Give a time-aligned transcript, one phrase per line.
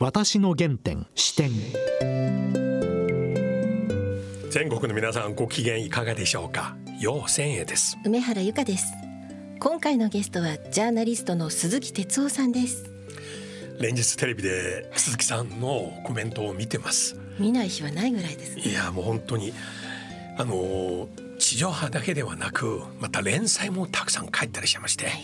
[0.00, 1.50] 私の原点視点。
[4.48, 6.76] 全国の皆さんご機嫌いかがでしょうか？
[7.00, 7.98] 陽千恵です。
[8.04, 8.92] 梅原由香です。
[9.58, 12.88] 今回のゲストはジャーナリストの鈴木哲夫さんです。
[13.80, 17.16] 連日テレビで鈴木さんのコメントを見てます。
[17.40, 19.52] 見ない日はないぐらいです、いやもう本当に
[20.36, 21.08] あの
[21.40, 25.22] 地上波だけではなくまた連載もたくさん書いてらっしゃいまして、はい、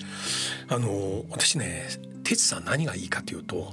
[0.68, 1.86] あの私ね
[2.24, 3.72] 哲さん何がいいかというと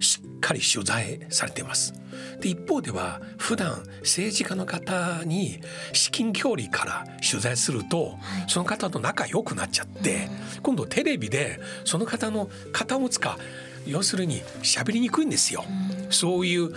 [0.00, 1.94] しっかり取材されています。
[2.40, 5.60] で一方では普段政治家の方に
[5.92, 10.28] 至近距離から取材すると、その方と仲良くなっちゃって、
[10.62, 13.38] 今度テレビでその方の肩をつか
[13.86, 15.64] 要するに喋りにくいんですよ、
[16.10, 16.74] そういう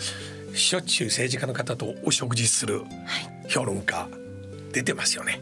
[0.53, 2.83] しょっちゅう政治家の方とお食事する
[3.47, 4.07] 評論家
[4.71, 5.39] 出てますよね。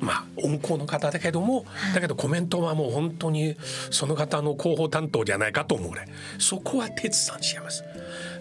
[0.00, 1.64] まあ温厚の方だけども、
[1.94, 3.56] だけどコメントはもう本当に
[3.90, 6.06] その方の広報担当じゃないかと思うね
[6.38, 7.84] そこは哲さんします。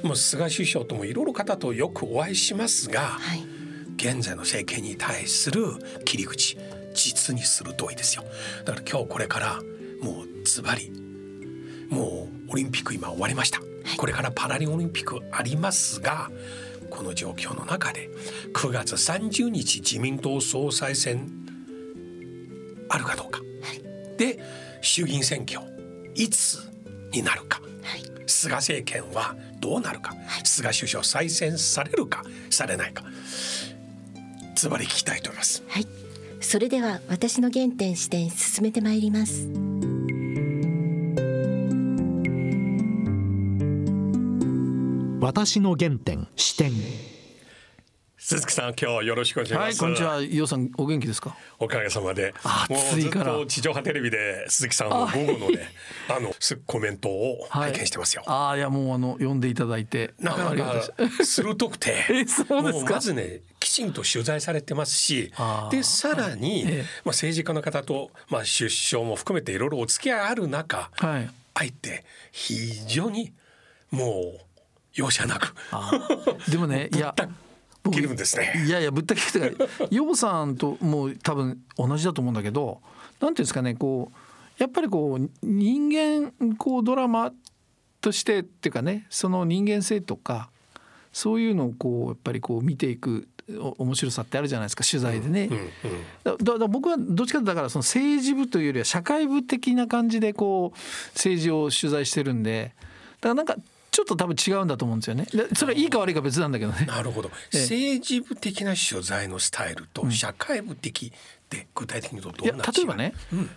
[0.04, 3.44] もう菅首相ともいろいろ方とよくお会いしますが、はい、
[3.98, 5.66] 現在の政権に対する
[6.06, 6.58] 切り口
[6.94, 8.24] 実に鋭いですよ。
[8.66, 9.60] だから今日これから
[10.02, 10.92] もうズバリ
[11.90, 13.60] もうオリンピック今終わりました。
[13.98, 16.30] これからパラリンオリンピックありますが
[16.90, 18.10] この状況の中で
[18.54, 21.39] 9月30日自民党総裁選
[22.90, 24.40] あるかどうか、はい、で
[24.82, 25.62] 衆議院選挙
[26.16, 26.60] いつ
[27.12, 33.04] になるか、はい、菅政権はどうなるか、はい、菅首相再選されるかされないか。
[34.56, 35.64] ズバリ聞きたいと思います。
[35.70, 35.88] はい、
[36.42, 39.48] それでは私の原点視点進めてまいります。
[45.22, 46.72] 私の原点視点
[48.30, 49.64] 鈴木さん今日よろしくお願いします。
[49.64, 50.22] はい、こんにちは。
[50.22, 51.36] 伊さんお元気ですか？
[51.58, 52.36] おかげさまで。
[52.70, 55.68] もうずっと地上波テレビで鈴木さんの午後のね、
[56.08, 56.32] あの
[56.68, 58.22] コメントを拝見してますよ。
[58.28, 60.84] はい、ああいやもうあの読んでいただいて、なかなか
[61.26, 62.94] 鋭くて、 えそうですか？
[62.94, 65.34] まずねきちんと取材されてますし、
[65.72, 73.34] でさらに、ええ、まあ政治家の方とまあ出生も含めていろいろお付き合いある中、はい、あえて非常に
[73.90, 74.42] もう
[74.94, 75.56] 容赦なく。
[76.48, 77.16] でもね いや。
[77.92, 78.64] 切るんですね。
[78.66, 79.54] いやいやぶった切って
[79.90, 82.82] 陽さんともう多分同じだと思うんだけど
[83.20, 87.32] なんていうんですかねこうやっぱりこう人間こうドラマ
[88.02, 90.50] としてっていうかねその人間性とか
[91.12, 93.28] そういうのをこうやっぱりこう見ていく
[93.78, 95.60] 面白さってあるじゃないですか取材でね、うんう
[96.34, 100.78] んうん、だ僕はどっちかとだからその政治部というよりは社会部的な感じでこう
[101.14, 102.74] 政治を取材してるんで
[103.22, 103.56] だからなんか
[103.92, 105.28] ちょっと多分違うんだと思うんですよね。
[105.56, 106.86] それはいいか悪いか別なんだけどね。
[106.86, 107.32] なるほど。
[107.52, 111.12] 政治部的な取材のスタイルと社会部的
[111.50, 113.50] で具体的にどうな例えばね、うん、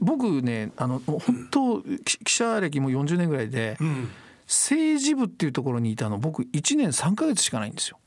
[0.00, 4.10] 僕ねあの本当、うん、記者歴も40年ぐらいで、うん、
[4.46, 7.98] 政治部っていうところにいたの僕1年3か月しかないんですよ。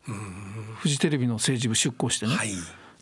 [0.79, 2.35] フジテレビの政治部出向してね。
[2.35, 2.51] はい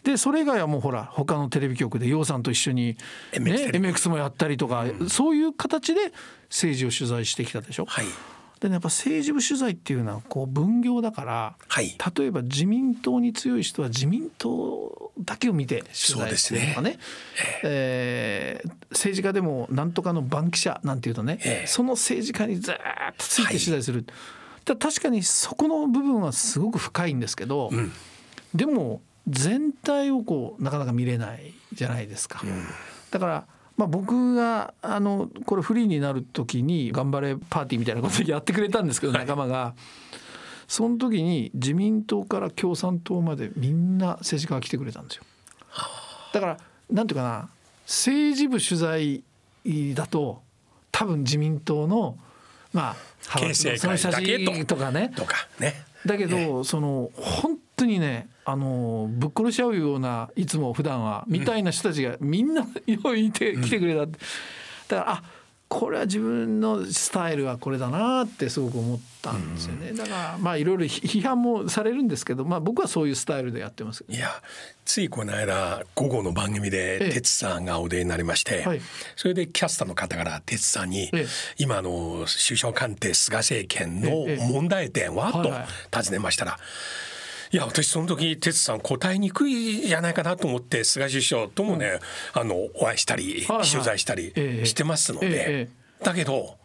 [0.03, 2.97] でそれ以外はもうほら他のテレビ局で楊さんと一緒に、
[3.33, 6.11] ね、MX もやったりとか、うん、そういう形で
[6.49, 7.85] 政治を取材してきたでしょ。
[7.85, 8.05] はい、
[8.61, 16.91] で、ね、やっぱ政治部取材っていうのはこう分業だから、はい、例えば自民党に強い人は自民党だけを見て取材するとかね。
[16.91, 16.99] ね、
[17.63, 18.61] え。
[18.63, 22.75] ー、政治家でもなんとかの番記者なんていうとね、えー、その政治家にずっ
[23.17, 24.05] とついて取材する、
[24.67, 27.91] はい、確かにそこの部分はすごく深いんですけど、うん、
[28.53, 32.41] でも全体をこうなかなか見れないじゃないですか。
[32.43, 32.63] うん、
[33.09, 33.47] だから
[33.81, 39.73] まあ、僕があのこれフリーになる時に頑張れパーティーみたいなこと やってくれたんですけど仲間が。
[40.67, 45.23] その時に自民党から共産党までみんな政治家が来てくれたんですよ。
[46.31, 46.57] だから
[46.89, 47.49] なんていうかな
[47.85, 49.23] 政治部取材
[49.95, 50.41] だと
[50.91, 52.17] 多分自民党の
[52.71, 53.53] まあその
[53.97, 55.11] 写真とかね。
[55.13, 55.83] とかね。
[56.05, 64.15] だけどその本当にねあのぶっ殺し合うようないつも普段はみたいな人たちがみんなよいて来てくれた、だか
[64.89, 65.23] らあ
[65.67, 74.03] これは自分のスタイルはこれだなってすごく思ったんですよね、だからまあいろいろ批判もされるんですけど、まあ、僕はそういうスタイルでやってます。
[74.09, 74.29] いや
[74.83, 78.81] ついこの間午後の番組で哲さんがお出になりまして、はい、
[79.15, 81.09] それでキャスターの方から哲さんに、
[81.57, 85.53] 今の首相官邸菅政権の問題点は、と
[85.97, 86.51] 尋ねましたら。
[86.51, 86.55] い
[87.57, 91.99] や私その時哲さん答えにくいじゃないかなと思って菅首相ともね、
[92.35, 94.31] うん、あのお会いしたり、はいはい、取材したり
[94.65, 96.57] してますので、えー、だけど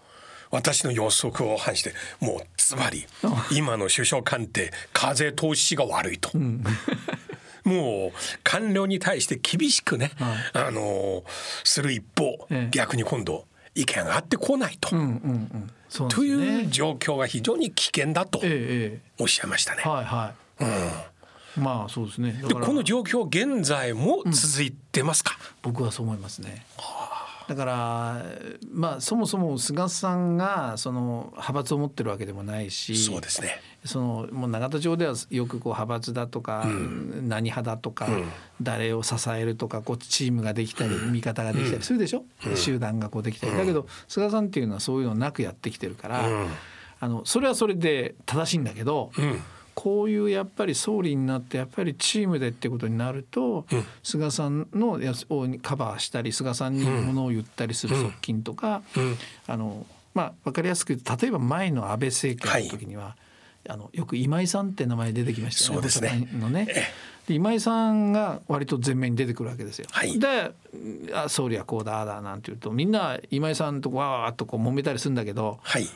[0.50, 3.06] 私の予測を反してもうつまり
[3.50, 6.30] 今の首相官邸風通しが悪いと。
[6.34, 6.64] うん。
[7.64, 11.24] もう官僚に対して厳しくね、はい、あの
[11.64, 13.44] する一方、ええ、逆に今度
[13.74, 16.26] 意見があってこないと、うんうんうん、ね。
[16.26, 19.82] いう状況が非常に危険だとえええおっしゃいましたね。
[19.84, 19.88] え。
[19.88, 20.45] はいはい、
[21.56, 22.42] まあそうですね。
[22.42, 25.38] この状況現在も続いてますか？
[25.62, 26.66] 僕はそう思いますね。
[27.48, 28.24] だから
[28.72, 33.60] まあそもそも菅さんがその派閥を持ってるわけでもないしそうですね。
[33.84, 36.66] そのもう永田町ではよくこう派閥だとか、
[37.22, 38.08] 何派だとか、
[38.60, 42.24] 誰を支えるとかこうチームができたり、味方ができたりするでしょ、
[42.56, 46.28] 集団がこうできたり、だけど菅さんっていうのはそういうのなくやってきてるから、
[46.98, 49.12] あのそれはそれで正しいんだけど、
[49.76, 53.66] こういうやっぱり総理になってやっぱりチームでってことになると、
[54.02, 58.82] 菅さんのやつをカバーしたり菅さんにものを言ったりする側近とか、
[59.46, 63.16] あのまあ分かりやすく言うと例えば前の安倍政権の時には、
[63.68, 65.88] あのよく今井さんって名前出てきましたよね。
[65.90, 66.68] そうですねのね。
[67.28, 69.88] で今井さんが割と前面に出てくるわけですよ。
[69.90, 70.52] はいで
[71.12, 75.86] あ総理はこうだああだなんて言うとみんな今井さんとわーっとこう揉めたりするんだけどはい。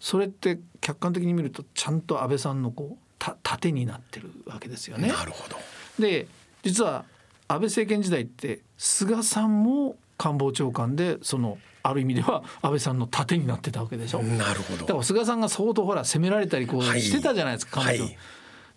[0.00, 5.08] それって客観的に見るとちゃんと安倍さんのこうた盾になってるわけですよね。
[5.08, 5.56] なるほど。
[5.98, 6.26] で
[6.62, 7.04] 実は
[7.48, 14.22] 安倍政権時代って菅さんも官房長官でそのある意味では安倍さんの盾になってたわけでしょ。
[14.22, 15.02] なるほだからど。
[15.02, 18.18] 菅さんが相当ほら攻められたりこうはいしてたじゃないですか、はい官房長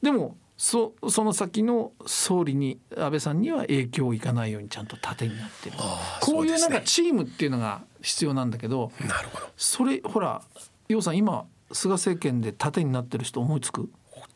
[0.01, 5.75] でもそその先の総理に安倍さんには影響いかないようにちゃんと盾になってる
[6.21, 9.47] こういうなんかチームっていうのが必要なんだけどなるほど。
[9.57, 10.43] それほら
[10.87, 13.89] 楊さん今菅政権で盾になってる人思いつく？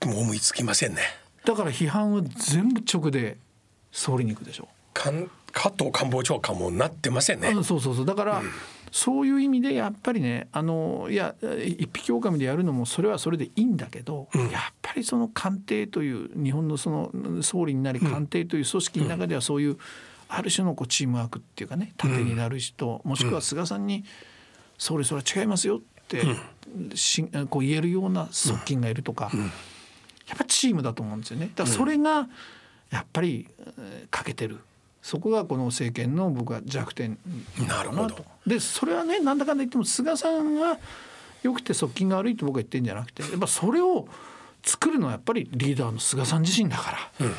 [0.08, 1.02] もう思いつきませんね。
[1.46, 3.38] だから批判は全部直で
[3.92, 4.68] 総理に行くでしょ。
[4.94, 7.50] かん加藤官房長官もなってませんね。
[7.50, 8.06] うんそうそうそう。
[8.06, 8.42] だから、
[8.92, 11.36] そういう意味でやっぱりねあのいや
[11.66, 19.78] 一匹狼でやるのもそれはそれでいいんだけど、やっぱりその官邸という日本のその総理になり官邸という組織の中ではそういう
[20.30, 24.06] ある種のこうチームワークっていうかね盾になる人、もしくは菅さんに
[24.78, 26.24] 「総理それは違いますよ」って、
[26.96, 29.30] しこう言えるような側近がいるとか、
[30.28, 31.52] やっぱチームだと思うんですよね。
[31.56, 32.28] だからそれが
[32.92, 34.60] やっぱり、えー欠けてる。
[35.02, 37.20] そこがこの政権の僕は弱点
[37.68, 38.16] なるほど。
[38.16, 38.26] と。
[38.48, 40.80] でそれはねなんだかんだ言っても菅さんが
[41.44, 44.08] 良くて側近が悪いと僕は言ってるんじゃなくてやっぱそれを
[44.64, 47.30] 作るのはやっぱりリーダーの菅さん自身だから、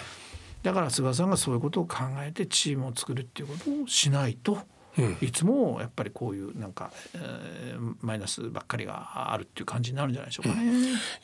[0.62, 4.58] だから菅さんがそういうことを考えてチームを作るっていうことをしないと、
[5.20, 10.64] いつもやっぱりこういうなんか、えーマイナスばっかりがあるっていう感じになるんじゃないでしょうかね。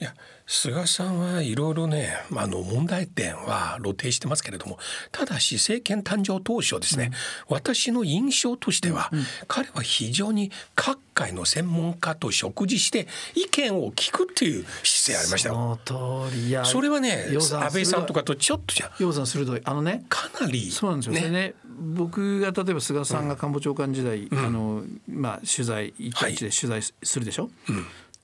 [0.01, 0.15] いや
[0.47, 4.79] 菅さんはいろいろねあの問題点は露呈してますけれども
[5.11, 7.11] ただし政権誕生当初ですね、
[7.49, 9.11] 私の印象としては、
[9.49, 15.79] 彼は非常に各界の専門家と食事して意見を聞くっていう姿勢ありましたよ。
[15.87, 18.91] その通りいやそれはね安倍さんとかとちょっとじゃ
[19.27, 19.61] 鋭い。
[19.65, 21.17] あのねかなりそうなんですよ。
[21.17, 21.55] それね
[21.95, 27.49] 僕が例えば菅さんが官房長官時代、あのまあ取材一対一で取材するでしょ？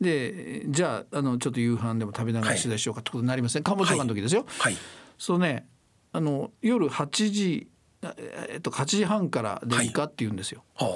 [0.00, 2.61] でじゃああのちょっと夕飯でも食べながらはい。
[2.61, 4.44] 取材しようかってことになりません、官房長官の時ですよ。
[4.58, 4.76] はい。
[5.19, 5.67] そうね
[6.12, 7.69] あの夜8時
[8.50, 10.62] えっと8時半からでいいかって言うんですよ。
[10.76, 10.88] ああ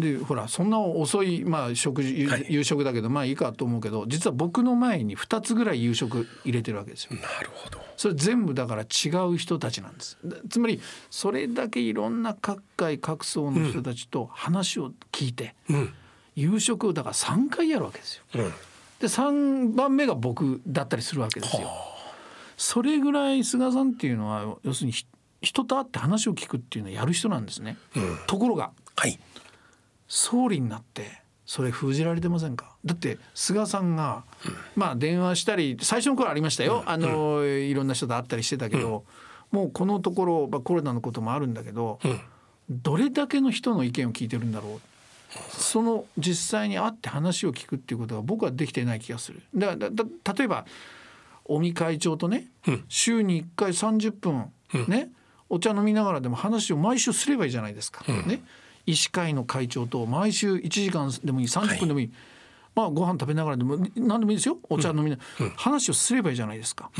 [0.00, 7.16] でほらそんな遅い、まあ、食事夕はい夕食だけどまあいいかと思うけど実は僕の前に2つぐらい夕食入れてるわけですよ。
[7.16, 7.78] なるほど。
[7.96, 10.18] それ全部だから違う人たちなんです。
[10.24, 10.80] だつまり
[11.10, 15.94] それだけいろんな各界各層の人たちと話を聞いて、うん
[16.36, 18.22] 夕食をだから3回やるわけですよ。
[18.36, 18.52] うん
[19.00, 21.68] で3番目が僕だったりするわけですよ。
[22.56, 25.06] それぐらい菅さんっていうのは要するにひ
[25.40, 27.76] 人と会って話を聞くっていうのをやる人なんですね。
[28.26, 29.18] ところがはい
[30.08, 32.76] 総理になってそれ封じられてませんか？
[32.84, 34.24] だって菅さんが、
[34.76, 39.04] まあ電話したり最初の頃ありましたよ、あのいろんな人と会ったりしてたけど、
[39.50, 42.00] もうこのところ、まあ、コロナのこともあるんだけど、
[42.68, 44.80] どれだけの人の意見を聞いてるんだろう？
[45.50, 49.42] その実際に会って話を聞くっていうことが僕はできてない気がする。
[49.54, 50.66] だだだ例えば
[51.46, 52.46] 尾身会長とね、
[52.88, 54.52] 週に1回30分、
[54.86, 55.10] ね
[55.48, 58.04] お茶飲みながらでも話を毎週すればいいじゃないですか。
[58.26, 58.42] ね
[58.88, 62.10] 医師会の会長と毎週1時間でもいい30分でもいい、
[62.74, 64.58] まあご飯食べながらでも何でもいいですよ。
[64.70, 65.18] お茶飲みな、
[65.56, 66.90] 話をすればいいじゃないですか。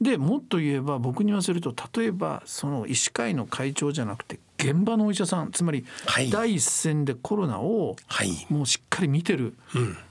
[0.00, 6.30] でもっと言えば僕に言わせると例えばその医師会の会長じゃなくて現場のお医者さんつまりはい。
[6.30, 8.46] 第一線でコロナをはい。
[8.48, 9.54] もうしっかり見てる、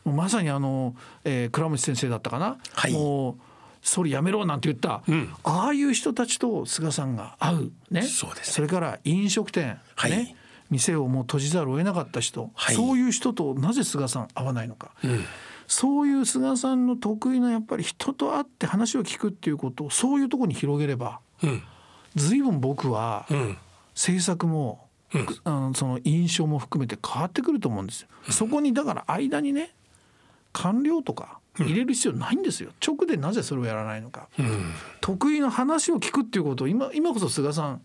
[0.04, 2.94] もうまさにあの、えー倉持先生だったかな、はい。
[2.94, 3.36] もう
[3.82, 5.02] 総理やめろなんて言った、
[5.44, 8.68] ああいう人たちと菅さんが会う、ね、そうですね。
[8.68, 10.12] れから飲食店、はい。
[10.12, 10.36] ね、
[10.70, 12.76] 店をもう閉じざるを得なかった人、はい。
[12.76, 14.92] そういう人となぜ菅さん会わないのか、
[15.68, 21.64] そういう菅さんの得意なやっぱり人と会って話を聞くっていうことをそういうところに広げれば、うん。
[22.16, 23.58] 随分僕はうん。
[23.94, 24.88] 政策も、
[25.44, 28.10] あのその印象も含めて変わってくると思うんですよ。
[28.30, 29.74] そこにだから間にね
[30.54, 34.28] 官僚とか入れる必要ないんですよ、直でなぜそれをやらないのか、
[35.02, 37.82] 得意の話を聞くっていうことを今今こそ菅さん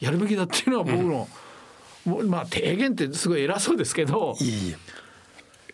[0.00, 1.28] やるべきだっていうのは僕の、
[2.04, 4.74] まあ提言ってすごい偉そうですけどいい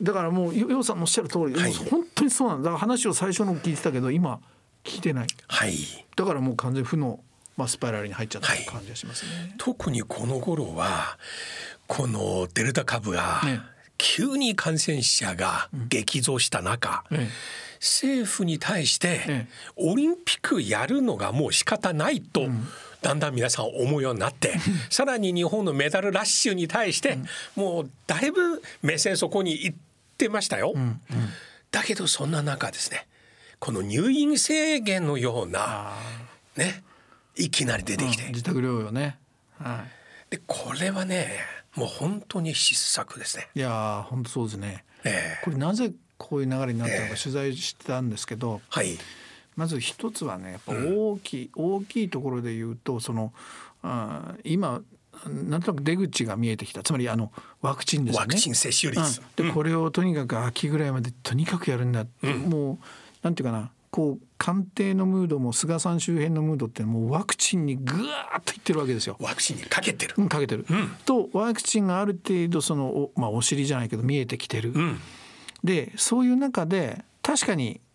[0.01, 1.73] だからもうようさんのおっしゃる通り、はい。
[1.73, 4.41] 本当にそうなんだだから話を最初の聞いてたけど今
[4.85, 5.27] 聞いてない。
[5.49, 5.75] はい。
[6.17, 7.21] だからもう完全に負の、
[7.57, 8.65] まあ、スパイラルに入っちゃったはい。
[8.65, 9.55] 感じがしますね。
[9.59, 11.19] 特にこの頃は
[11.89, 13.61] このデルタ株がね
[13.97, 17.29] 急に感染者が激増した中、え
[17.81, 22.47] 政府に対してえオリンピックやるのがもう仕方ないと、
[23.01, 24.55] だんだん皆さん思うようになって
[24.91, 27.19] さらに日本のメダルラッシュに対して
[27.55, 29.77] もうだいぶ目線そこに行っ
[30.17, 30.75] てましたよ。
[31.71, 33.07] だけどそんな中ですね
[33.59, 35.95] この入院制限のような
[36.57, 36.83] ね
[37.37, 39.17] いきなり出てきて、自宅療養ね。
[39.61, 39.85] は
[40.31, 41.39] でこれはね
[41.75, 43.49] もう本当に失策ですね。
[43.55, 44.85] い、いやー本当そうですね。
[45.05, 48.99] ええこれなぜこういう流れになったのか取材してたんですけど、はい
[49.59, 53.33] まず一つはねやっぱ大きい、大きいところで言うとその
[53.83, 54.83] あー今
[55.27, 56.85] なんとなく出口が見えてきた。
[56.85, 58.27] つまりあのワクチンですよね。
[58.27, 59.47] ワクチン接種率、うん。
[59.47, 62.79] でこれをとにかく秋ぐらいまでとにかくやるんだって、もう
[63.23, 69.17] なんていうかなこう官邸のムードも菅さん周辺のムードってもうワクチンにぐわーっといってるわけですよ。
[69.19, 70.15] ワクチンにかけてる。
[70.19, 70.67] うん、かけてる、
[71.05, 75.01] とワクチンがある程度そのお,、まあ、お尻じゃないけど見えてきてる、うん。
[75.65, 77.88] でそういう中で確かに、えー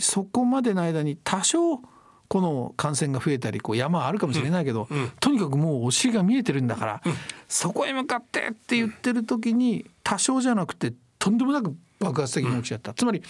[0.00, 1.80] そこまでの間に多少
[2.28, 4.86] この感染が増えたりこう山はあるかもしれないけど、
[5.20, 7.02] とにかくもうお尻が見えてるんだから、
[7.48, 12.92] そこへ向かってって言ってる時に多少じゃなくてとんでもなく爆発的に起きちゃった。
[12.92, 13.22] つまり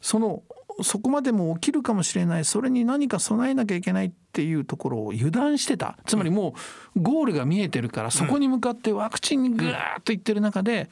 [0.00, 0.42] その
[0.80, 2.44] そこまでも起きるかもしれない。
[2.44, 5.98] それに何か備えなきゃいけないっていうところを油断してた。
[6.06, 6.54] つまりも
[6.94, 10.88] うゴールが見えてるからそこに向かってワクチンにぐーっといってる中で、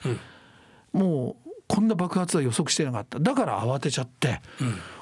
[0.93, 3.19] もうこんな爆発は予測してなかった。
[3.19, 4.41] だから慌てちゃって、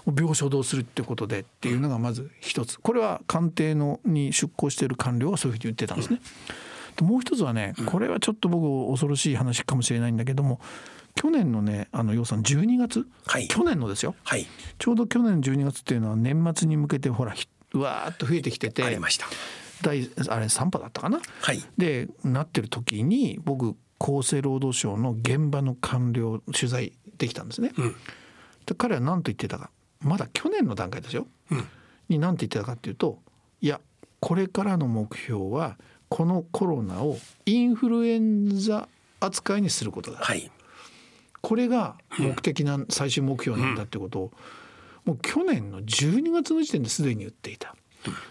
[0.06, 2.80] 病床どうするってことでっていうのがまず一つ。
[2.80, 6.20] これは官邸のに出向している官僚はそういうふうに言ってたんですね。
[6.96, 10.60] でもう一つはねこれはちょっと僕恐ろしい話かもしれないんだけども
[11.16, 13.48] 去年のねあの予算12月、はい。
[13.48, 14.14] 去年のですよ。
[14.24, 14.46] はい。
[14.78, 17.34] ちょうど去年の12月っていうのは年末に向けてほら
[17.74, 21.20] わーっと増えてきててあれ3波だったかな？
[21.42, 21.62] はい。
[21.76, 27.72] でなってる時に僕厚生労働省の現場の官僚取材できたんですね。
[27.78, 27.96] うん
[28.66, 29.70] で彼は何と言ってたか
[30.00, 31.26] まだ去年の段階ですよ。
[31.50, 31.64] うん
[32.10, 33.18] に何て言ってたかっていうと
[33.62, 33.80] いや
[34.20, 35.78] これからの目標は
[36.10, 38.88] このコロナをインフルエンザ
[39.20, 40.18] 扱いにすることだ。
[40.18, 40.50] はい
[41.40, 44.32] これが目的な最終目標なんだってことを、
[45.04, 47.76] もう去年の12月の時点ですでに言っていた。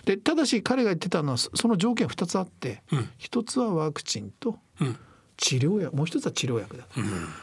[0.06, 4.98] でただし彼が言ってたのはそその条件2つあって、うん一つはワクチンとうん
[5.38, 6.88] 治療薬もう一つは治療薬だ、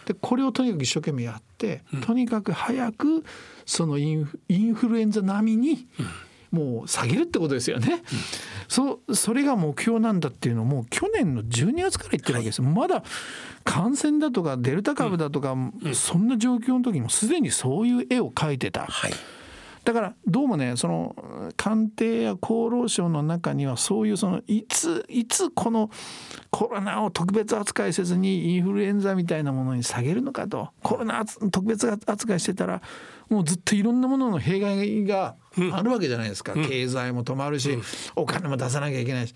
[0.07, 3.25] でこれをとにかく一生懸命やって、とにかく早く
[3.67, 5.87] そのインフルエンザ並みに
[6.51, 8.03] もう下げるってことですよね、
[8.69, 12.59] そうそれが目標なんだっていうのも去年の12月から言ってるわけです。
[12.59, 13.05] よ、まだ
[13.65, 15.57] 感染だとかデルタ株だとか、
[15.93, 18.87] そんな状況の時にもすでにそういう絵を描いてた。
[18.87, 19.13] はい
[19.85, 25.91] だからどうもねその官邸や厚労省の中にはそういうそのいついつこの
[26.51, 32.83] コロナを特別扱いせずにインフルエンザみたいなものに下げるのかとコロナ特別扱いしてたら
[33.31, 35.37] もうずっといろんなものの弊害が
[35.73, 37.79] あるわけじゃないですか、経済も止まるし、
[38.17, 39.35] お金も出さなきゃいけないし。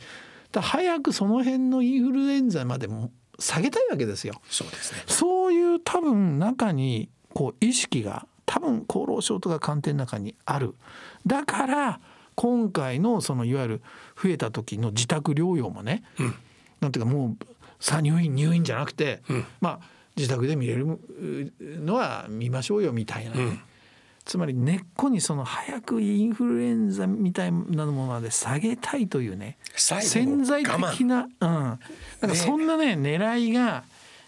[0.51, 4.35] だ早くその辺のインフルエンザまでも下げたいわけですよ。
[4.49, 5.03] そうですね。
[5.07, 10.75] そういう多分中にこう意識が多分厚労省とか官邸の中にある。
[11.27, 12.01] だから
[12.35, 13.83] 今回のそのいわゆる
[14.21, 16.03] 増えた時の自宅療養もね、
[16.81, 17.47] なんていうかもう
[17.81, 19.23] さあ入院入院じゃなくて、
[19.61, 21.01] まあ自宅で見れる
[21.61, 23.61] のは見ましょうよみたいなね、
[24.25, 31.79] つまり根っこにその早くインフルエンザみたいなものまで下げたいというね潜在的な、うん、なん
[32.21, 33.85] かそんなね狙いが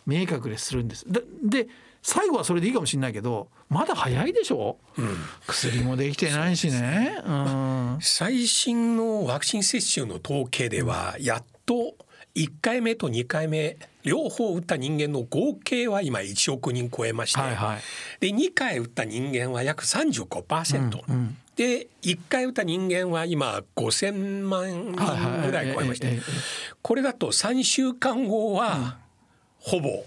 [0.07, 1.05] 見え隠れするんです。
[1.11, 1.69] でで
[2.09, 4.79] 最後はそれでいいかもしれないけどまだ早いでしょ、
[5.49, 7.21] 薬もできてないしね。
[7.27, 7.99] うん。
[8.01, 11.97] 最新のワクチン接種の統計ではやっと
[12.37, 17.81] 1回目と2回目両方打った人間の合計は今1億人超えまして、はいはい。
[18.21, 21.03] で2回打った人間は約35%、
[21.57, 26.21] で1回打った人間は今5,000万人ぐらい超えまして、
[26.83, 28.99] これだと3週間後は
[29.59, 30.05] ほぼ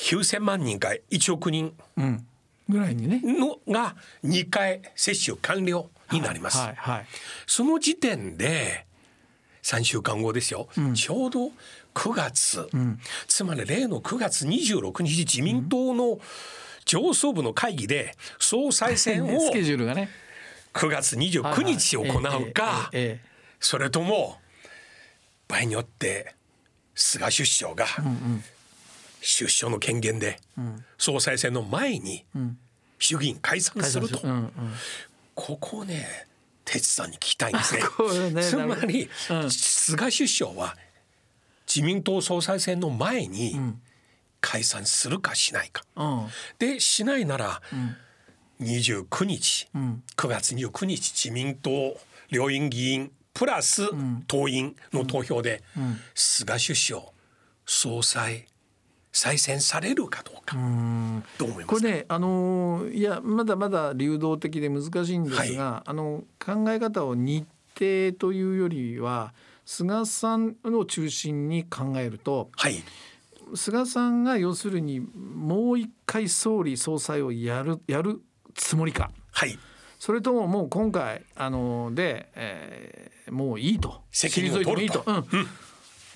[0.00, 2.26] 9,000万人か1億人うん。
[2.68, 3.20] ぐらいにね。
[3.24, 6.58] のが2回接種完了になります。
[6.58, 7.06] はいはい。
[7.46, 8.86] その時点で
[9.62, 11.50] 3週間後ですよ、ちょうど
[11.94, 12.68] 9月、
[13.26, 16.18] つまり例の9月26日自民党の
[16.86, 20.08] 上層部の会議で総裁選を スケジュールがね。
[20.72, 22.90] 9月29日行うか。
[23.58, 24.40] それとも
[25.48, 26.34] 場合によって
[26.94, 27.86] 菅首相が
[29.22, 30.38] 首相の権限で
[30.98, 32.24] 総裁選の前に
[32.98, 34.20] 衆議院解散すると。
[34.22, 34.52] うんうん。
[35.34, 36.26] ここをね
[36.64, 37.82] 哲さんに聞きたいんですね。
[38.30, 39.08] ねつまり
[39.48, 40.76] 菅首相は
[41.66, 43.58] 自民党総裁選の前に
[44.40, 45.84] 解散するかしないか。
[45.96, 46.26] うん。
[46.58, 47.62] でしないなら
[48.60, 49.68] 29日、
[50.16, 51.98] 9月29日自民党
[52.30, 53.88] 両院議員プラス
[54.26, 55.62] 党員の投票で
[56.14, 57.02] 菅首相
[57.64, 58.46] 総裁
[59.12, 60.56] 再選されるかどうか。
[61.38, 61.66] どう思いますか？
[61.66, 69.32] これねあのーいやまだまだ流動的で難しいんですが、あの考え方を日程というよりは
[69.66, 72.82] 菅さんを中心に考えるとはい。
[73.54, 78.20] 菅さんが要するにもう一回総理総裁をやるやる
[78.54, 79.10] つもりか。
[79.32, 79.58] はい。
[79.98, 84.02] それとももう今回あので、えーもういいと。
[84.10, 85.00] 責任を取ると。
[85.00, 85.46] 退いてもいいと、うん。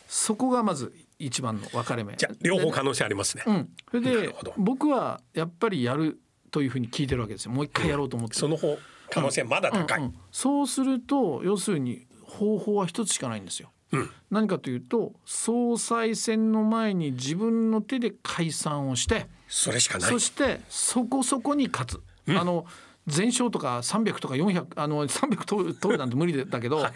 [0.08, 2.14] そこがまず一番の分かれ目。
[2.16, 7.52] じゃあ両方可能性ありますね、うん、それで僕はやっぱりやるというふうに聞いてるわけですよ。
[7.52, 8.34] もう一回やろうと思って。
[8.34, 8.78] る、その方
[9.10, 13.70] 可能性まだ高い、うんうんそうすると要するに方法は一つしかないんですよ。
[13.92, 14.10] うん。
[14.30, 20.10] 何かというと総裁選の前に自分の手で解散をしてそれしかない。
[20.10, 22.02] そしてそこそこに勝つ。
[22.36, 22.66] あの
[23.06, 26.92] 全勝とか300とか400あの300取る取るなんて無理だけど、はい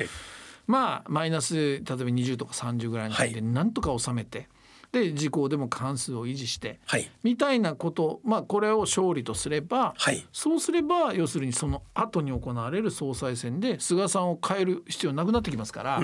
[0.69, 4.49] まあマイナス例えば20とか30ぐらいの範囲でなんとか収めて、
[4.93, 7.11] で時効でも関数を維持して、はい。
[7.23, 10.27] みたいなことまあこれを勝利とすれば、はい。
[10.33, 16.01] そうすれば要するにその後に行われる総裁選で菅さんを変える必要なくなってきますから、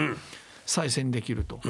[0.66, 1.60] 再選できると、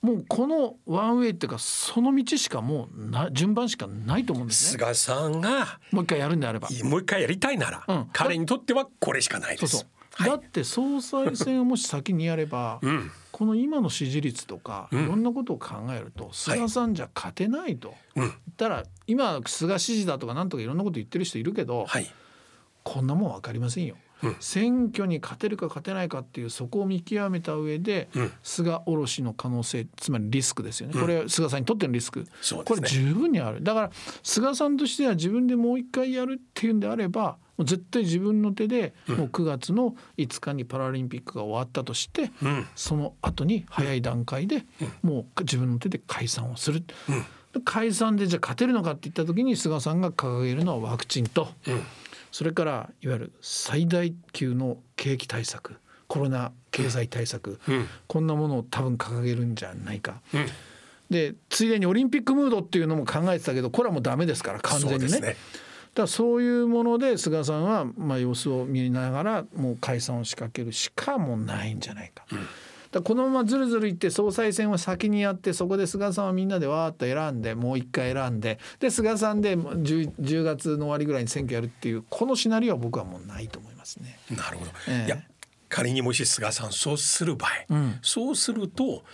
[0.00, 4.78] もうこのワンウェイっていうかその道しかもうな順番しかないと思うんですね。
[4.78, 6.68] 菅さんがもう一回やるんであれば。
[6.84, 8.06] もう一回やりたいなら、うん。
[8.12, 9.76] 彼にとってはこれしかないです。
[9.76, 9.90] そうそう
[10.22, 10.30] はい。
[10.30, 13.10] だって総裁選をもし先にやれば、ん。
[13.32, 22.06] この今の支持率とか、いろんなことを考えると菅さんじゃ勝てないと、言ったら今菅支持だとかなんとかいろんなこと言ってる人いるけど、はい。
[22.82, 23.96] こんなもん分かりませんよ。
[24.40, 28.08] 選挙に勝てるか勝てないかっていうそこを見極めた上で、
[28.42, 32.26] 菅下ろしの可能性つまりリスクですよね、これ菅さんにとってのリスク、ね。
[32.64, 33.62] これ十分にある。
[33.62, 33.90] だから
[34.22, 42.66] 菅さんとしては自分でもう一回やるっていうんであればもう絶対自分の手でもう9月の5日にパラリンピックが終わったとして、ん。
[42.74, 44.64] その後に早い段階で
[45.02, 46.82] もう自分の手で解散をする。
[47.66, 51.48] 解散でじゃあ勝てるのかっていった時に菅さんが掲げるのはワクチンと、
[52.32, 55.76] それからいわゆる最大級の景気対策
[56.08, 57.60] コロナ経済対策、
[58.06, 60.22] こんなものを多分掲げるんじゃないか。
[61.10, 65.36] でついでにオリンピックムードっていうのも考えてたけどこれはもうダメですから完全にね。
[65.94, 72.24] だそういうもので菅さんはまあ様子を見ながらもう解散を仕掛けるしかもうないんじゃないか。
[72.30, 72.40] だか
[72.92, 84.18] らこのままずるずるいって総裁選を先にやってそこで菅さんはみんなでわーっと選んでもう一回選んでで菅さんで 10, 10月の終わりぐらいに選挙やるっていうこのシナリオは僕はもうないと思いますね。
[84.30, 85.06] なるほど、ええ。
[85.06, 85.22] いや
[85.68, 87.50] 仮にもし菅さんそうする場合、
[88.02, 89.04] そうすると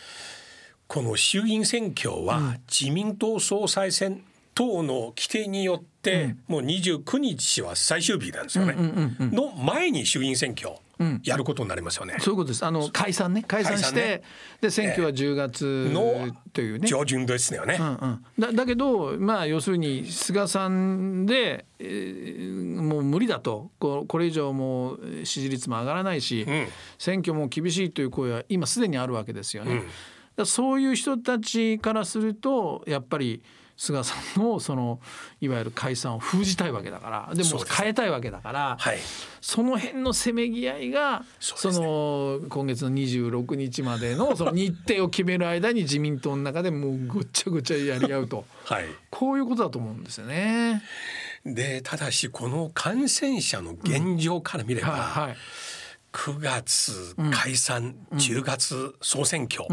[0.87, 4.23] この衆議院選挙は自民党総裁選
[4.57, 8.75] 等の規定によって、もう29日は最終日なんですよね、
[9.21, 10.71] の前に衆議院選挙
[11.23, 12.17] やることになりますよね。
[12.21, 12.65] そういうことです。
[12.65, 13.45] あの解散ね。
[13.47, 14.23] 解散してね。
[14.63, 16.89] で選挙は10月のというね。
[16.89, 17.77] 上旬ですよね。
[17.79, 23.71] うんうん、だだけどまあ要するに菅さんで、えーもう無理だと。
[23.79, 26.67] ここれ以上もう支持率も上がらないし、ん。
[26.99, 29.75] 選挙も厳しいという声は今すでにあるわけですよね。
[29.75, 29.87] だか
[30.37, 33.43] らそういう人たちからするとやっぱり
[33.77, 35.01] 菅さんのその
[35.41, 37.35] いわゆる解散を封じたいわけだから。
[37.35, 38.99] でも変えたいわけだから、はい。
[39.41, 41.79] その辺のせめぎ合いがそ,、ね。
[41.79, 48.47] の今月の26日までのその日程を決める間に自民党の中でもうごっちゃごちゃやり合うと。
[48.65, 50.83] はい、こういうことだと思うんですよね。
[51.45, 55.37] でただしこの感染者の現状から見れば、はいはい。
[56.13, 59.69] 9月解散、10月総選挙、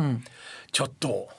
[0.73, 1.29] ちょっと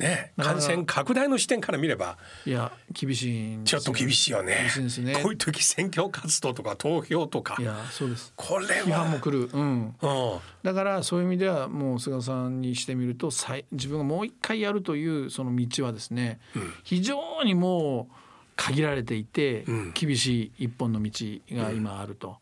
[0.00, 4.56] ね感染拡大の視点から見ればいや厳しいちょっと厳しいよね。
[4.62, 5.14] 厳しいですね。
[5.22, 7.56] こういう時選挙活動とか投票とか。
[7.60, 8.32] いやそうです。
[8.36, 16.40] これ批判もは、来る、うん、うん、だからそういう意味ではもう菅さんにしてみると再自分がもう一回やるというその道はですね、
[16.82, 18.14] 非常にもう
[18.56, 19.92] 限られていて、ん。
[19.92, 21.10] 厳しい一本の道
[21.52, 22.38] が今あると。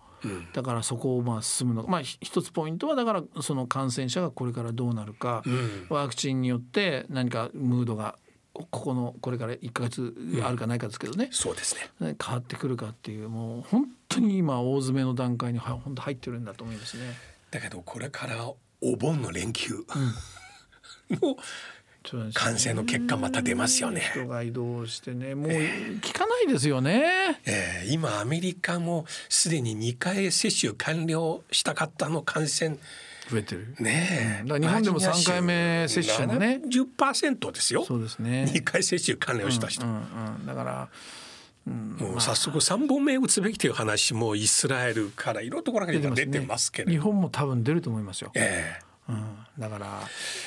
[0.53, 5.87] だからそこをまあ進むのまあひ一つポイントはだからその感染者がこれからどうなるか、ん。
[5.89, 8.17] ワクチンによって何かムードが
[8.53, 12.09] ここのこれから1か月あるかないかですけどね、そうですね。
[12.09, 17.15] ね変わってくるかっていうもう本当に今大詰めの段階には本当入ってるんだと思いますね。
[17.51, 18.51] だけどこれから
[18.81, 19.75] お盆の連休。
[19.75, 19.87] う
[21.11, 21.37] なん
[22.35, 24.03] 感染の結果また出ますよね。
[24.15, 27.41] 人が移動してねもう聞かないですよね。
[27.45, 32.79] えー今アメリカもすでに2回接種完了した方の感染。
[33.31, 33.75] 増えてる。
[33.79, 36.61] ねえ、日本でも三回目接種もね。
[36.65, 37.85] 10%ですよ。
[37.85, 38.51] そうですね。
[38.51, 39.99] 2回接種完了した人、うんう
[40.43, 40.89] ん、だから
[41.67, 48.31] もう早速3本目打つべきという話もイスラエルからいろんなところから今出てますけれど、日本も多分出ると思いますよ。
[48.35, 50.01] ええうん、だから。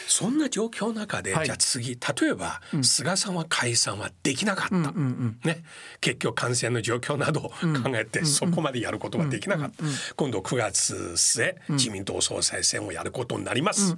[0.07, 1.45] そんな状況の中で、はい。
[1.45, 5.63] じゃあ次例えば、菅さんは解散はできなかった、うんうんね、
[5.99, 7.55] 結局感染の状況などを考
[7.95, 9.83] えてそこまでやることができなかった、
[10.15, 13.95] 今度9月末自民党総裁選をやることになります、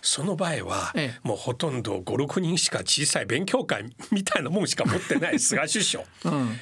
[0.00, 1.20] その場合は、ええ。
[1.22, 6.58] もうほとんど56人しか小さい勉強会みたいなもんしか持ってない菅首相 うん。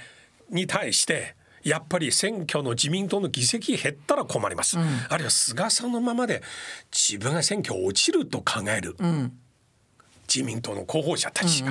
[0.51, 1.36] に対して
[1.67, 6.43] やっぱり選挙の自民党の議席減ったら困ります、あるいは菅さんのままで
[6.93, 9.33] 自分が選挙落ちると考える、うん。
[10.33, 11.71] 自民党の候補者たちが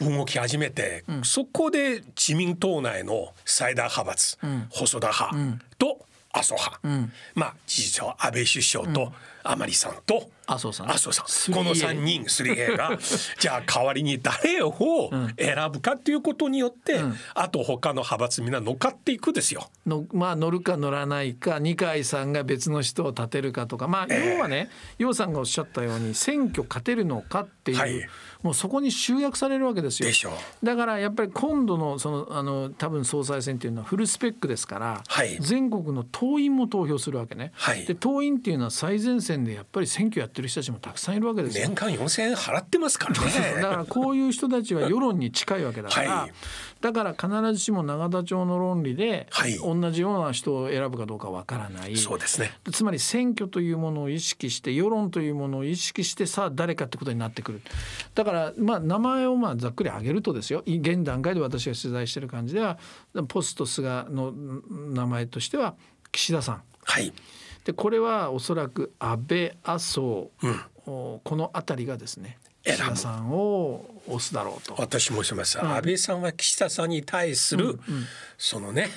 [0.00, 4.38] 動き始めて、そこで自民党内の最大派閥、
[4.70, 9.12] 細田派と麻生派、まあ事実上安倍首相と
[9.44, 10.90] 甘利さんと麻生さん。
[10.90, 11.26] 麻生さん。
[11.26, 12.98] 3A この3人 3A が。
[13.38, 17.00] じゃあ代わりに誰を選ぶかということによって、
[17.34, 19.70] あと他の派閥みんな乗っかっていくですよ。
[19.86, 23.88] のまあ乗るか乗らないか二階さんが別の人を立てるかとか。
[23.88, 28.08] まあ要はね楊さんがおっしゃったように選挙勝てるのかっていう、はい
[28.42, 30.08] もうそこに集約されるわけですよ。
[30.08, 30.66] でしょう。
[30.66, 35.38] だからやっぱり今度のそのあの多分総裁選っていうのはフルスペックですから、はい。
[35.40, 37.84] 全国の党員も投票するわけね、はい。
[37.86, 41.66] で党員っていうのは最前線でやっぱり選挙やってる人たちもたくさんいるわけですよ。
[41.66, 43.62] 年間4,000円払ってますからだね。
[43.62, 46.32] からこういう人たちは世論に近いわけだから、はい。
[46.80, 49.56] だから必ずしも永田町の論理ではい。
[49.56, 52.52] 同じような人を選ぶかどうかわからない、そうですね。
[52.72, 57.60] つまり選挙というものを意識して世論というものを意識してさあ誰かってことになってくる。
[58.14, 62.78] だからまあ名前をまあざっくり挙げるとですよい現段階で私が取材してる感じでは
[63.28, 65.74] ポスト菅の名前としては
[66.10, 67.12] 岸田さんはい。
[67.64, 74.74] でこれはおそらく安倍麻生、うんおこの辺りがですね岸田さんを押すだろうと。
[74.78, 77.78] 私もします、安倍さんは岸田さんに対する、
[78.38, 78.88] そのね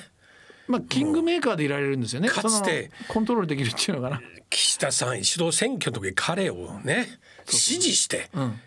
[0.68, 2.28] まあ、キングメーカーでいられるんですよね。
[2.28, 4.20] かつてコントロールできるっていうのかな。
[4.50, 7.06] 岸田さん一度選挙の時彼をね
[7.46, 8.60] 支持してうん、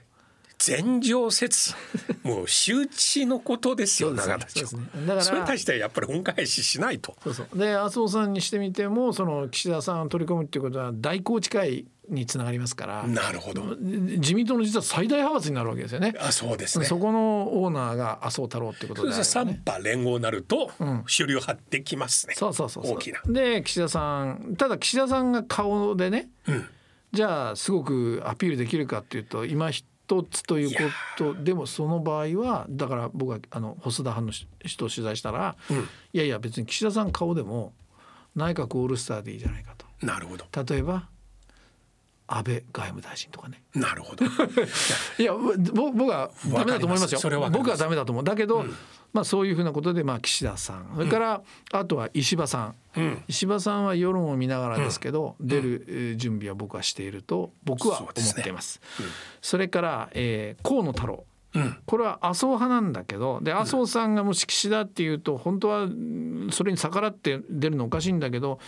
[0.60, 1.74] 全情説。
[2.22, 4.67] もう周知のことですよ永田町。
[4.67, 4.84] そね。
[5.02, 7.15] だからそれに対してやっぱり恩返ししないと。
[7.24, 7.58] そうそう。
[7.58, 13.08] で麻生さんにしてみてもその岸田さんを取り込むっていうことは大宏池会につながりますから。
[13.08, 13.78] なるほど。
[13.80, 16.13] 自民党の実は最大派閥になるわけですよね。
[16.19, 16.86] あそうですね。
[16.86, 19.62] そこのオーナーが麻生太郎ってことであれば三ね。
[19.65, 21.04] 派連合になるとん。
[21.08, 22.95] 主流派できますね、そうそうそうそう。
[22.95, 23.22] 大きな。
[23.28, 26.65] で岸田さんただ岸田さんが顔でね、うん。
[27.13, 29.72] じゃあすごくアピールできるかっていうと今
[30.10, 30.76] 一つというこ
[31.17, 31.36] と。
[31.36, 34.32] でもその場合はだから僕はあの細田派の
[34.65, 35.56] 人を取材したら、
[36.13, 37.74] いやいや別に岸田さん顔でも
[38.36, 40.45] 内閣オールスターでいいじゃないかなるほど。
[40.45, 41.08] と例えば
[42.28, 43.62] 安倍外務大臣とかね。
[43.74, 44.26] なるほど。
[45.17, 47.19] いやぼ僕はダメだと思いますよ。
[47.19, 47.58] す。
[47.58, 48.24] 僕はダメだと思う。
[48.24, 48.65] だけど、
[49.13, 50.91] まあそういうふうなことでまあ岸田さん。
[50.95, 51.41] それから
[51.72, 53.24] あとは石破さん、うん。
[53.28, 58.82] 石破さんは世論を見ながらですけど、出るえー準備は僕はしていると僕は思っています。
[59.41, 61.26] それから、えー河野太郎。
[61.56, 61.78] うん。
[61.86, 68.60] これは麻生派なんだけどで麻生さんがもし岸田っていうと本当はうんそれに逆らって出るのおかしいんだけど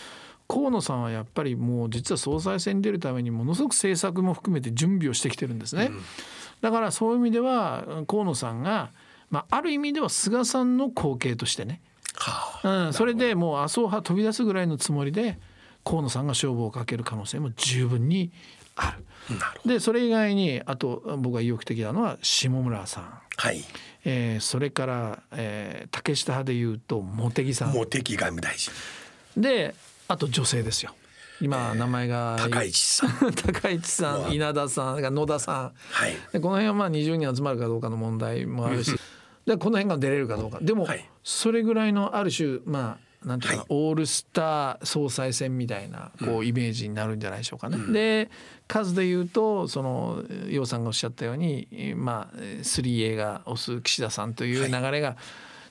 [0.48, 5.92] 河野さんはやっぱりもう実は総裁選に出るためにものすごく政策も含めて準備をしてきてるんですね。
[6.60, 8.90] だからそういう意味では河野さんが、
[9.32, 11.80] まあ、ある意味では菅さんの後継としてね。
[12.14, 15.38] はあうん、それでもう麻生派飛び出すぐらいのつもりで
[15.82, 18.30] 河野さんが勝負をかける可能性も十分に
[18.76, 18.94] あ
[19.30, 19.38] る。
[19.38, 23.64] なるでそれ以外にあと僕が意欲的なのは下村さん、はい。
[24.04, 27.72] えーそれから、えー竹下派でいうと茂木さん。
[27.72, 28.72] 茂木外務大臣。
[29.36, 29.74] で
[30.08, 30.94] あと女性ですよ。
[31.40, 33.10] 今名前が高市さん。
[33.34, 35.72] 高市さん稲田さん野田さん。
[35.90, 36.16] はい。
[36.32, 38.92] でこの辺はまあ20人集まるかどうかの問題もあるし
[39.46, 40.58] でこの辺が出れるかどうか。
[40.60, 41.08] でもはい。
[41.22, 43.66] それぐらいのある種まあなんていうか、はい。
[43.68, 47.78] オールスター総裁選みたいなこうイメージになるんじゃないでしょうかね。
[47.92, 48.30] で
[48.66, 55.16] 数で言うとその楊さんがおっしゃったようにまあ 3A が推す岸田さんという流れが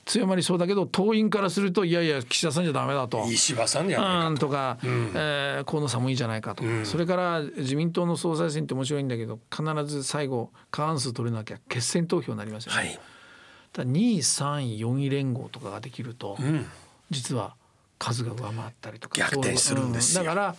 [0.04, 3.24] 強まりそうだけど党員からするといやいや岸田さんじゃダメだと。
[3.30, 6.64] 石破さんじゃないかうんとか、えー河野さんもいいじゃないかと。
[6.64, 12.78] か、それから自民党の総裁選って面白いんだけど必ず最後過半数取れなきゃ決選投票になりますよね。
[12.78, 12.98] はい
[13.72, 16.66] ただ2位3位4位連合とかができると、うん。
[17.10, 17.54] 実は
[18.02, 20.56] 数が上回ったりとか逆転するんですだから、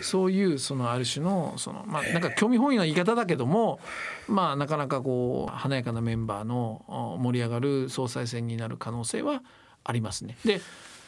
[0.00, 3.80] そういうそのある種のそのまあなんか興味本位な言い方だけども
[4.28, 9.42] まあなかなかこう華やかなメンバーのお盛り上がる総裁選になる可能性は
[9.84, 10.38] ありますね。
[10.44, 10.62] で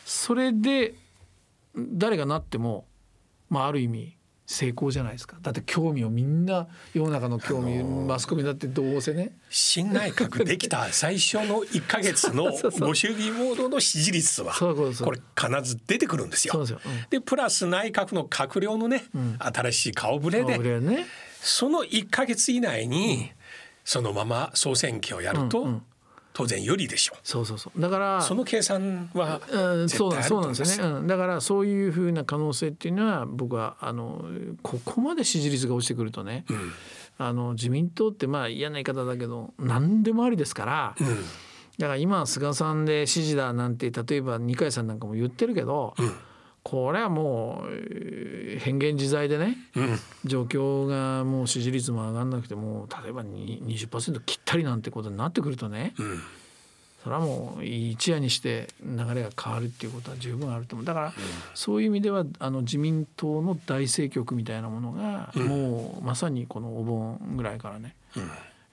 [0.04, 0.94] それで
[1.74, 2.84] 誰がなっても
[3.48, 4.17] まあある意味
[4.50, 5.36] 成功じゃないですか。
[5.42, 9.36] だって興味をみんな世の中の興味、マスコミだってどうせね。
[9.50, 16.66] 新内閣できた最初の1か月のご祝儀モードの支持率はこれ必ず出てくるんですよ。
[17.10, 19.04] でプラス内閣の閣僚のね、
[19.38, 21.04] 新しい顔ぶれでね。
[21.42, 23.30] その1か月以内に
[23.84, 25.82] そのまま総選挙をやると、うんうん
[26.38, 27.80] 当然有利でしょそうそうそう。
[27.80, 28.22] だからう。
[28.22, 34.24] その計算はうん、絶そうなんですよね、うん、だからそういうふうな可能性っていうのは僕はあの
[34.62, 36.44] ここまで支持率が落ちてくるとね、
[37.18, 40.94] あの自民党ってまあ嫌な言い方だけど何でもありですから、
[41.78, 45.96] だから今は菅さんで支持だなんて例えば二階さんなんかも言ってるけど、
[46.62, 49.56] これはもうえー変幻自在でね、
[50.24, 55.94] 状況がもう支持率も上がんなくても例えばに20%切ったりなんてことになってくるとね、
[57.04, 60.84] それはもう一夜にして流れが変わるっていうことは十分あると思う。
[60.84, 61.12] だから
[61.54, 67.94] そういう意味ではあの自民党の大政局みたいなものがもうまさにこのお盆ぐらいからね、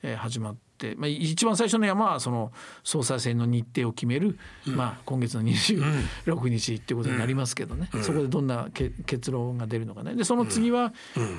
[0.06, 2.52] えー始まって、まあ、一番最初の山はその
[2.84, 10.16] 総裁選の日程を決める、まあ、今月の26日っていうことになりますけどね、そこでどんなけ結論が出るのかね。
[10.16, 10.94] でその次は、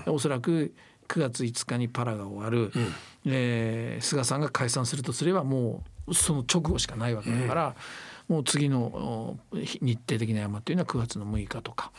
[0.06, 0.74] おそらく
[1.08, 2.72] 9月5日にパラが終わる、
[3.24, 7.76] えー菅さんが解散するとすればもうその直後しかないわけだから、
[8.28, 8.80] もう次の
[9.52, 11.92] お日日程的な山っていうのは9月の6日とか、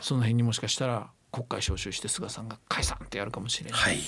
[0.00, 3.80] その辺にもしかしたら国会召集して菅さんが解散ってやるかもしれない。
[3.80, 3.98] はい。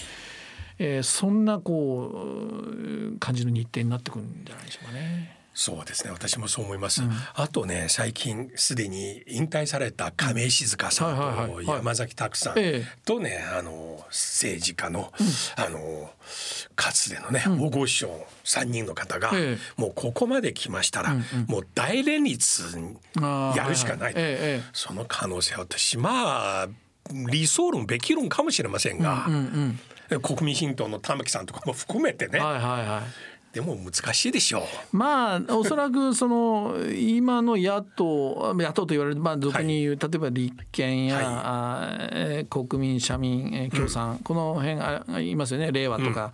[0.79, 5.37] えーそんなこう感じの日程になってくるんじゃないでしょうかね。
[5.59, 6.11] そうですね。
[6.11, 7.01] 私もそう思います、
[7.35, 12.87] あとね最近すでに引退された亀井静香さんと山崎拓さんええ。
[13.07, 15.15] とねあの政治家の、
[15.57, 16.11] あの
[16.75, 21.15] かつてのね大御所3人の方が、えもうここまで来ましたら、
[21.47, 22.63] もう大連立
[23.21, 24.33] やるしかない、はいはい。
[24.33, 24.71] ええええ。
[24.75, 26.69] その可能性は私まあ
[27.31, 29.27] 理想論できるんかもしれませんが、
[30.23, 33.57] 国民新党の玉木さんとかも含めてね、はいはいはい。
[33.57, 34.97] でも難しいでしょう。
[34.97, 42.45] まあおそらく その今の野党野党と言われるまあ俗に言う、例えば立憲や、はい。
[42.47, 46.33] 国民社民、えー共産、この辺あいますよね令和とか。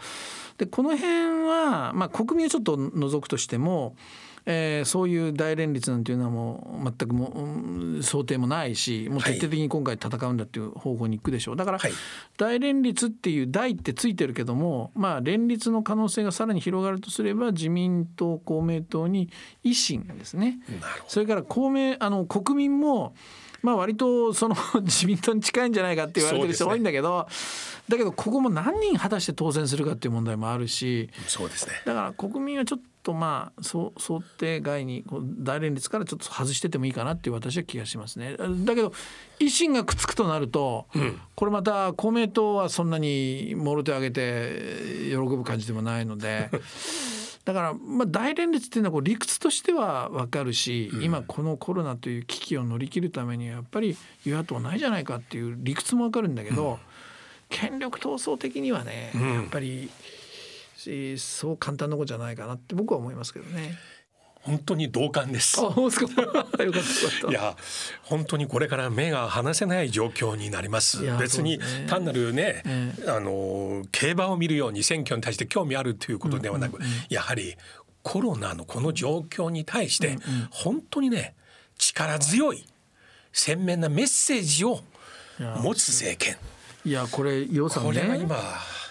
[0.59, 1.13] でこの辺
[1.47, 3.97] は、まあ、国民をちょっと除くとしても、
[4.47, 11.57] えーそういう大連立なんていうのはもう全くもううん想定もないしもう徹底的に今回戦うんだっていう方向に行くでしょう。
[11.57, 11.93] だから、はい。
[12.37, 19.31] 大連立っていう大ってついてるけどもまあ連立の可能性がさらに広がるとすれば自民党公明党に
[19.65, 20.59] 維新ですね。
[21.07, 23.15] それから公明あの国民も
[23.63, 27.29] まあ割とその 自民党に近いんじゃないかって言われてる人多いんだけど、
[27.89, 31.75] だけどここも何人果たして当選するかっていう問題もあるしそうですね。
[31.87, 38.37] だから国民はちょっとまあそう想定外にこう大連立からちょっと外しててもいいかなっていう私は気がしますね。
[38.37, 38.93] だけど
[39.41, 40.87] 維新がくっつくとなると、
[41.35, 46.51] これまた公明党はそんなにもろ手を挙げて喜ぶ感じでもないので。
[47.45, 56.79] だからまあ大連立っていうのはこう理屈としては分かるし、今このコロナという危機を乗り切るためにはやっぱり与野党ないじゃないかっていう理屈も分かるんだけど、
[57.49, 59.91] 権力闘争的にはね、やっぱり
[60.83, 63.79] しそう簡単なことじゃないかなって僕は思いますけどね。
[64.43, 65.57] 本当に同感です。
[65.61, 66.09] あ、そうですか？
[67.31, 67.57] いや
[68.03, 77.55] 本当にこれから目が離せない状況になります別に単なるね、えあの競馬を見るように選挙に対して興味あるということではなく、やはり
[78.03, 80.19] コロナのこの状況に対して
[80.51, 81.37] 本当にね
[81.79, 82.67] 力強い
[83.33, 84.81] 鮮明なメッセージを
[85.39, 86.37] 持つ政権
[86.85, 88.19] いやこれ洋さんこれがね。
[88.25, 88.37] 今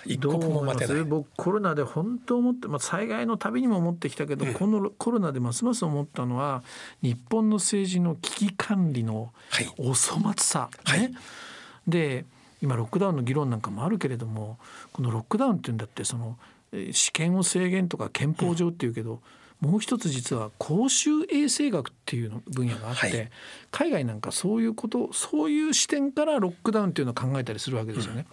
[0.06, 1.04] 一どう刻も待てない。
[1.04, 6.64] 僕コロナで本当思って、まあ、災害のたびにも思ってきたけど、このコロナでますます思ったのは
[7.02, 9.68] 日本の政治の危機管理のはい。
[9.78, 10.78] お粗末さ、ね。
[10.84, 11.14] はい。
[11.88, 12.26] で
[12.62, 14.60] 今ロックダウンの議論なんかもあるけれども
[14.94, 16.38] このロックダウンっていうんだってその
[16.72, 19.22] えー試験を制限とか憲法上っていうけど、
[19.60, 23.30] もう一つ実は公衆衛生学っていうの分野があって、はい。
[23.72, 28.26] 海外なんかそういうことそういう視点からロックダウンっていうのを考えたりするわけですよね。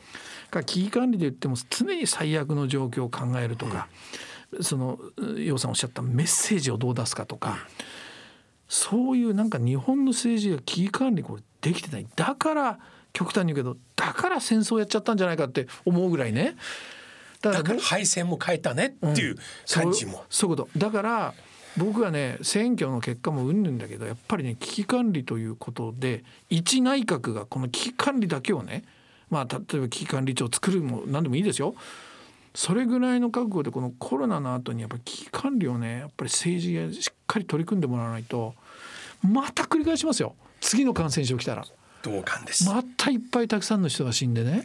[0.50, 3.88] から危機管理で言っても常に最悪の状況を考えるとか、
[4.60, 4.98] その
[5.36, 7.58] 楊さんおっしゃったメッセージをどう出すかとか、
[8.68, 12.06] そういうなんか日本の政治が危機管理これできてない。
[12.16, 12.78] だから
[13.12, 16.56] 極端に言うけどだから戦争やっちゃったんじゃないかって思うぐらいね。
[17.40, 19.36] だから敗戦も変えたねっていう
[19.72, 20.78] 感じも、そうそういうこと。
[20.78, 21.34] だから
[21.76, 28.82] 僕はね選挙の結果もうんぬんだけどやっぱりね危機管理ということで一内閣がこの危機管理だけをね
[29.30, 31.74] まあ例えば危機管理庁作るも何でもいいですよ。
[32.54, 38.54] それぐらいの覚悟でこのコロナの後にやっぱり危機管理をねやっぱり政治がしっかり取り組んでもらわないと
[39.22, 40.34] また繰り返しますよ。
[40.60, 41.64] 次の感染症来たら。
[42.02, 42.68] 同感です。
[42.68, 44.64] またいっぱいたくさんの人が死んでね。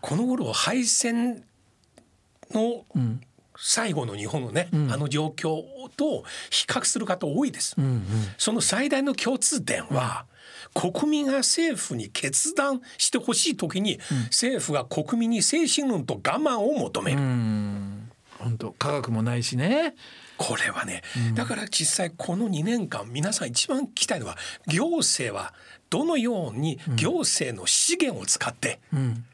[0.00, 1.42] この頃敗戦
[2.52, 2.84] の
[3.56, 4.92] 最後の日本のね、ん。
[4.92, 5.62] あの状況
[5.96, 8.04] と比較する方多いです、うんうん。
[8.36, 10.26] その最大の共通点は、
[10.74, 18.10] 国民が政府に決断してほしい時に、政府が国民に精神論と我慢を求める、うん。
[18.38, 19.94] 本当科学もないしね。
[20.36, 21.02] これはね、
[21.34, 24.36] だから実際この2年間皆さん一番聞きたいのは
[24.68, 25.52] 行政は
[25.90, 29.24] どのように行政の資源を使ってうん。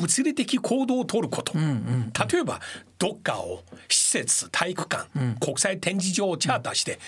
[0.00, 2.60] 物理的行動を取ること、例えば
[2.98, 5.06] どっかを施設体育館、
[5.38, 6.98] 国際展示場をチャーターして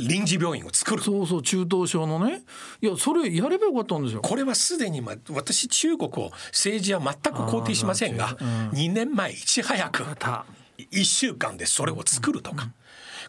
[0.00, 2.42] 臨時病院を作る、そうそう中等症のね。
[2.80, 4.20] いやそれやればよかったんですよ。
[4.20, 10.44] これはすでに、まあ、私中国を政治は全く肯定しませんが、あー2年前いち早くまた。
[10.78, 12.70] 1週間でそれを作るとか、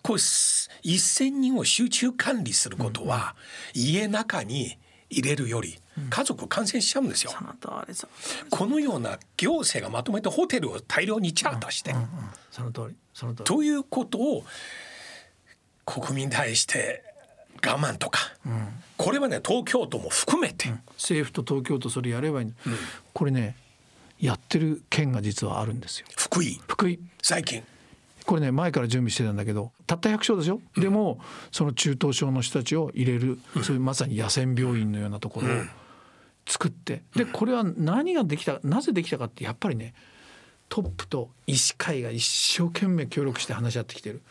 [0.01, 3.35] これす1,000人を集中管理することは、
[3.73, 4.77] 家の中に
[5.09, 7.31] 入れるより家族感染しちゃうんですよ。
[8.49, 11.95] このような行政がまとめてホテルを大量にチャーターして、
[12.51, 13.45] その通りその通り。
[13.45, 14.43] ということを
[15.87, 17.01] 国民に対して
[17.65, 18.19] 我慢とか、
[18.97, 22.53] これはね東京都も含めて、政府と東京都それやればいい、
[23.13, 23.55] これね
[24.19, 26.07] やってる県が実はあるんですよ。
[26.15, 26.59] 福井。
[26.67, 26.99] 福井。
[27.23, 27.63] 最近。
[28.25, 31.19] これね前から準備してたんだけどたった100床でしょ、でも
[31.51, 35.49] その中等症の人たちを入れる、そういうまさに野戦病院のようなところを
[36.45, 39.93] 作って、でこれは何ができたなぜできたかってやっぱりね
[40.69, 44.21] トップと医師会が一生懸命協力して話し合ってきてる、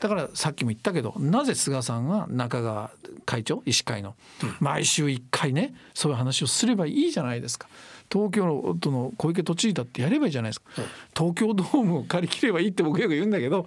[0.00, 2.90] だからさっきも言ったけどなぜ菅さんが中川
[3.26, 4.14] 会長医師会の、
[4.60, 7.68] 毎週1回ねそういう話をすればいいじゃないですか。
[8.12, 10.70] 東京都の小池都知事だってやればいいじゃないですか、
[11.16, 13.66] 東京ドームを借り切ればいいって僕よく言うんだけど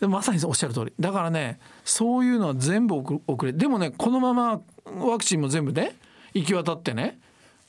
[0.00, 0.92] でまさにおっしゃる通り。
[0.98, 3.52] だからねそういうのは全部遅遅れ。
[3.52, 5.96] でもねこのままワクチンも全部ね
[6.34, 7.18] 行き渡ってね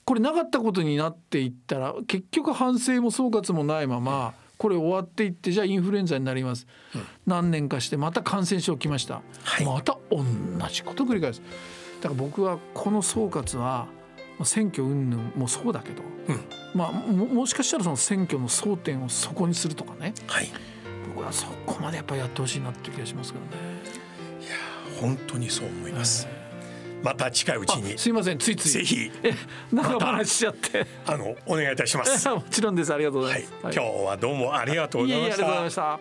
[0.09, 6.65] これなかったことになっていったら結局反省も総括もないままこれ終わっていってじゃあインフルエンザになります、
[7.27, 9.65] 何年かしてまた感染症来ました、はい。
[9.67, 10.23] また同
[10.71, 11.43] じこと繰り返す。
[12.01, 13.85] だから僕はこの総括は
[14.39, 16.39] まあ選挙云々もそうだけど、うん。
[16.73, 20.15] まあももしかしたらその選挙の争点をそこにするとかね。
[20.25, 20.49] はい。
[21.13, 23.51] 僕はそこまでやっぱりやってほしいなっていう気がしますけどね。
[24.99, 26.27] 本当にそう思います、
[27.03, 27.93] また近いうちに。
[27.95, 28.69] あすいませんついつい。
[28.69, 29.33] ぜひえ
[29.71, 30.85] 長また話しちゃって。
[31.05, 32.27] あのお願いいたします。
[32.29, 32.93] もちろんです。
[32.93, 33.41] ありがとうござはい。
[33.41, 33.45] い。
[33.63, 35.99] ます、、今日はどうもありがとうございましいえいえありがとうございたました。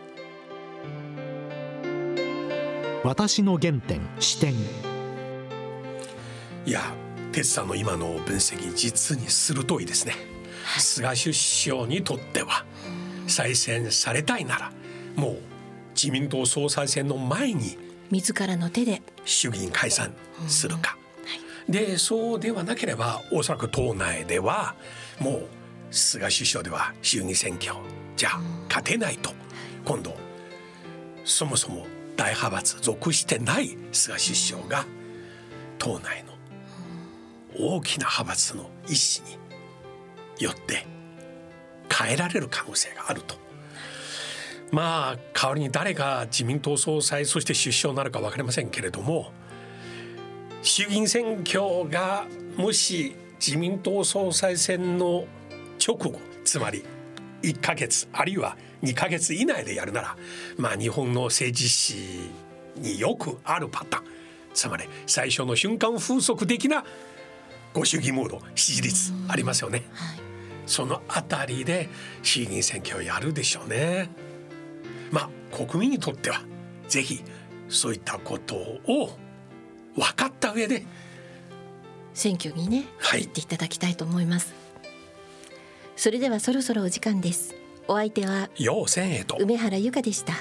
[3.04, 4.54] 私の原点視点
[6.66, 6.82] いや
[7.32, 10.14] 哲さんの今の分析実に鋭いですね。
[10.78, 12.64] 菅首相にとっては
[13.26, 14.72] 再選されたいなら
[15.16, 15.38] もう
[15.94, 17.78] 自民党総裁選の前に
[18.10, 20.12] 自らの手で衆議院解散
[20.46, 20.96] するか、
[21.68, 24.74] でそうではなければおそらく党内では
[25.20, 25.46] もう
[25.90, 27.74] 菅首相では衆議院選挙
[28.16, 28.30] じゃ
[28.68, 29.30] 勝てないと。
[29.84, 30.14] 今度
[31.24, 31.86] そもそも
[32.16, 34.86] 大派閥属してない菅首相が
[35.78, 36.32] 党内の
[37.54, 39.26] 大きな派閥の意思
[40.38, 40.86] によって
[41.90, 43.47] 変えられる可能性があると。
[44.70, 49.32] まあ代わりに誰が自民党総裁そして首相になるか分かりませんけれども
[50.62, 52.26] 衆議院選挙が
[52.56, 55.24] もし自民党総裁選の
[55.84, 56.84] 直後つまり
[57.42, 60.16] 1ヶ月あるいは2ヶ月以内でやるなら
[60.56, 62.30] まあ日本の政治史
[62.76, 64.04] によくあるパターン
[64.54, 66.84] つまり最初の瞬間風速的な
[67.72, 69.84] ご主義ムード支持率ありますよね。
[70.66, 71.88] そのあたりで
[72.22, 74.08] 衆議院選挙をやるでしょうね。
[75.10, 76.42] まあ国民にとっては
[76.88, 77.22] ぜひ
[77.68, 79.10] そういったことを
[79.94, 80.84] 分かった上で
[82.14, 83.22] 選挙にねはい。
[83.22, 84.54] 行っていただきたいと思います。
[85.96, 87.54] それではそろそろお時間です。
[87.88, 89.36] お相手は要選へと。
[89.38, 90.34] 梅原由香でした